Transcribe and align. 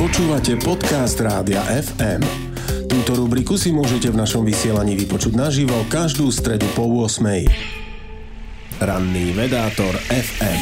Počúvate 0.00 0.56
podcast 0.56 1.20
Rádia 1.20 1.60
FM. 1.60 2.24
Túto 2.88 3.20
rubriku 3.20 3.60
si 3.60 3.68
môžete 3.68 4.08
v 4.08 4.16
našom 4.16 4.48
vysielaní 4.48 4.96
vypočuť 4.96 5.36
naživo 5.36 5.76
každú 5.92 6.32
stredu 6.32 6.64
po 6.72 6.88
8. 6.88 7.20
Ranný 8.80 9.36
vedátor 9.36 9.92
FM. 10.08 10.60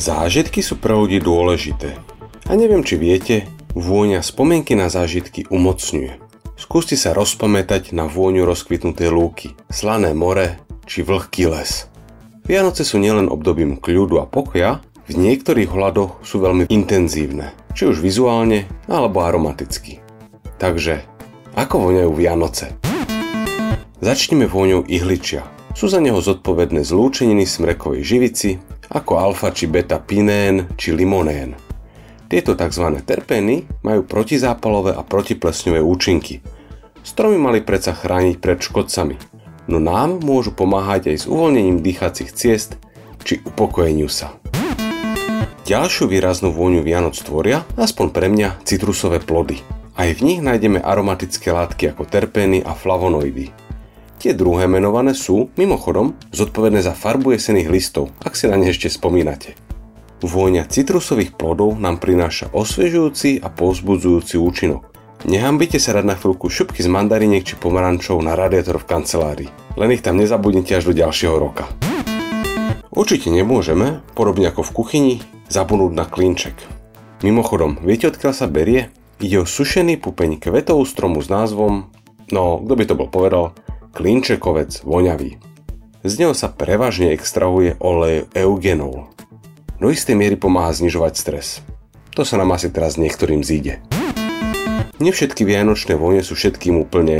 Zážitky 0.00 0.64
sú 0.64 0.80
pre 0.80 0.96
ľudí 0.96 1.20
dôležité. 1.20 2.00
A 2.48 2.56
neviem, 2.56 2.80
či 2.80 2.96
viete, 2.96 3.44
vôňa 3.76 4.24
spomienky 4.24 4.72
na 4.72 4.88
zážitky 4.88 5.44
umocňuje. 5.52 6.16
Skúste 6.56 6.96
sa 6.96 7.12
rozpamätať 7.12 7.92
na 7.92 8.08
vôňu 8.08 8.48
rozkvitnutej 8.48 9.12
lúky, 9.12 9.52
slané 9.68 10.16
more 10.16 10.64
či 10.88 11.04
vlhký 11.04 11.52
les. 11.52 11.92
Vianoce 12.48 12.88
sú 12.88 12.96
nielen 12.96 13.28
obdobím 13.28 13.76
kľudu 13.76 14.16
a 14.16 14.24
pokoja, 14.24 14.80
v 15.04 15.20
niektorých 15.20 15.68
hľadoch 15.68 16.24
sú 16.24 16.40
veľmi 16.40 16.64
intenzívne, 16.72 17.52
či 17.76 17.84
už 17.84 18.00
vizuálne 18.00 18.64
alebo 18.88 19.20
aromaticky. 19.20 20.00
Takže, 20.56 21.04
ako 21.52 21.92
voňajú 21.92 22.12
Vianoce? 22.16 22.72
Začneme 24.00 24.48
vôňou 24.48 24.88
ihličia. 24.88 25.44
Sú 25.76 25.90
za 25.92 26.00
neho 26.00 26.22
zodpovedné 26.22 26.86
zlúčeniny 26.86 27.44
smrekovej 27.44 28.02
živici, 28.06 28.50
ako 28.88 29.20
alfa 29.20 29.52
či 29.52 29.68
beta 29.68 30.00
pinén 30.00 30.72
či 30.80 30.94
limonén. 30.94 31.58
Tieto 32.30 32.56
tzv. 32.56 33.04
terpény 33.04 33.84
majú 33.84 34.08
protizápalové 34.08 34.96
a 34.96 35.04
protiplesňové 35.04 35.84
účinky. 35.84 36.40
Stromy 37.04 37.36
mali 37.36 37.60
predsa 37.60 37.92
chrániť 37.92 38.40
pred 38.40 38.56
škodcami, 38.56 39.20
no 39.68 39.76
nám 39.76 40.24
môžu 40.24 40.56
pomáhať 40.56 41.12
aj 41.12 41.16
s 41.20 41.28
uvoľnením 41.28 41.84
dýchacích 41.84 42.32
ciest 42.32 42.80
či 43.24 43.44
upokojeniu 43.44 44.08
sa. 44.08 44.36
Ďalšiu 45.64 46.12
výraznú 46.12 46.52
vôňu 46.52 46.84
Vianoc 46.84 47.16
tvoria, 47.16 47.64
aspoň 47.80 48.12
pre 48.12 48.28
mňa, 48.28 48.60
citrusové 48.68 49.16
plody. 49.16 49.64
Aj 49.96 50.12
v 50.12 50.20
nich 50.20 50.44
nájdeme 50.44 50.76
aromatické 50.76 51.56
látky 51.56 51.88
ako 51.88 52.04
terpény 52.04 52.60
a 52.60 52.76
flavonoidy. 52.76 53.48
Tie 54.20 54.36
druhé 54.36 54.68
menované 54.68 55.16
sú, 55.16 55.48
mimochodom, 55.56 56.20
zodpovedné 56.36 56.84
za 56.84 56.92
farbu 56.92 57.32
jesených 57.32 57.72
listov, 57.72 58.12
ak 58.20 58.36
si 58.36 58.44
na 58.44 58.60
ne 58.60 58.68
ešte 58.68 58.92
spomínate. 58.92 59.56
Vôňa 60.20 60.68
citrusových 60.68 61.32
plodov 61.32 61.80
nám 61.80 61.96
prináša 61.96 62.52
osviežujúci 62.52 63.40
a 63.40 63.48
povzbudzujúci 63.48 64.36
účinok. 64.36 64.84
Nehambite 65.24 65.80
sa 65.80 65.96
rať 65.96 66.04
na 66.04 66.20
chvíľku 66.20 66.52
šupky 66.52 66.84
z 66.84 66.92
mandariniek 66.92 67.40
či 67.40 67.56
pomarančov 67.56 68.20
na 68.20 68.36
radiátor 68.36 68.84
v 68.84 68.88
kancelárii. 68.92 69.50
Len 69.80 69.96
ich 69.96 70.04
tam 70.04 70.20
nezabudnite 70.20 70.76
až 70.76 70.92
do 70.92 71.00
ďalšieho 71.00 71.40
roka. 71.40 71.64
Určite 72.92 73.32
nemôžeme, 73.32 74.04
podobne 74.12 74.52
ako 74.52 74.60
v 74.60 74.74
kuchyni, 74.76 75.16
zabudnúť 75.54 75.94
na 75.94 76.02
klinček. 76.02 76.58
Mimochodom, 77.22 77.78
viete 77.86 78.10
odkiaľ 78.10 78.34
sa 78.34 78.50
berie? 78.50 78.90
Ide 79.22 79.46
o 79.46 79.46
sušený 79.46 80.02
pupeň 80.02 80.42
kvetov 80.42 80.82
stromu 80.90 81.22
s 81.22 81.30
názvom, 81.30 81.94
no 82.34 82.58
kto 82.58 82.74
by 82.74 82.84
to 82.90 82.94
bol 82.98 83.06
povedal, 83.06 83.44
klinčekovec 83.94 84.82
voňavý. 84.82 85.38
Z 86.02 86.12
neho 86.18 86.34
sa 86.34 86.50
prevažne 86.50 87.14
extrahuje 87.14 87.78
olej 87.78 88.26
eugenol. 88.34 89.06
Do 89.78 89.94
istej 89.94 90.18
miery 90.18 90.34
pomáha 90.34 90.74
znižovať 90.74 91.14
stres. 91.14 91.46
To 92.18 92.26
sa 92.26 92.34
nám 92.34 92.58
asi 92.58 92.74
teraz 92.74 92.98
niektorým 92.98 93.46
zíde. 93.46 93.78
Nevšetky 94.98 95.46
vianočné 95.46 95.94
vône 95.94 96.26
sú 96.26 96.34
všetkým 96.34 96.82
úplne 96.82 97.18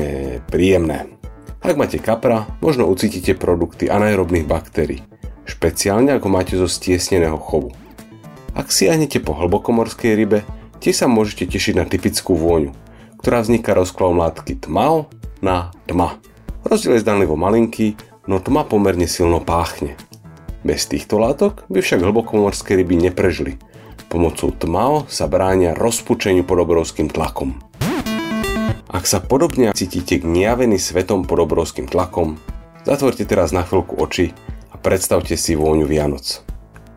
príjemné. 0.51 1.07
Ak 1.63 1.79
máte 1.79 2.03
kapra, 2.03 2.51
možno 2.59 2.91
ucítite 2.91 3.33
produkty 3.39 3.89
anaerobných 3.89 4.45
baktérií, 4.45 5.01
špeciálne 5.47 6.13
ako 6.19 6.29
máte 6.29 6.55
zo 6.59 6.67
stiesneného 6.67 7.39
chovu. 7.39 7.73
Ak 8.55 8.71
siahnete 8.71 9.19
po 9.19 9.35
hlbokomorskej 9.35 10.15
rybe, 10.15 10.47
tiež 10.79 11.03
sa 11.03 11.07
môžete 11.11 11.51
tešiť 11.51 11.75
na 11.75 11.85
typickú 11.91 12.39
vôňu, 12.39 12.71
ktorá 13.19 13.43
vzniká 13.43 13.75
rozklom 13.75 14.15
látky 14.23 14.63
tmao 14.63 15.11
na 15.43 15.75
tma. 15.91 16.23
Rozdiel 16.63 16.97
je 16.97 17.03
zdanlivo 17.03 17.35
malinký, 17.35 17.99
no 18.31 18.39
tma 18.39 18.63
pomerne 18.63 19.11
silno 19.11 19.43
páchne. 19.43 19.99
Bez 20.63 20.87
týchto 20.87 21.19
látok 21.19 21.67
by 21.67 21.83
však 21.83 22.07
hlbokomorské 22.07 22.79
ryby 22.79 23.11
neprežili. 23.11 23.59
Pomocou 24.07 24.55
tmao 24.55 25.11
sa 25.11 25.27
bránia 25.27 25.75
rozpučeniu 25.75 26.47
pod 26.47 26.63
obrovským 26.63 27.11
tlakom. 27.11 27.59
Ak 28.87 29.11
sa 29.11 29.19
podobne 29.19 29.75
cítite 29.75 30.23
gniavený 30.23 30.79
svetom 30.79 31.27
pod 31.27 31.43
obrovským 31.43 31.91
tlakom, 31.91 32.39
zatvorte 32.87 33.27
teraz 33.27 33.51
na 33.51 33.67
chvíľku 33.67 33.99
oči 33.99 34.31
a 34.71 34.79
predstavte 34.79 35.35
si 35.35 35.59
vôňu 35.59 35.91
Vianoc. 35.91 36.54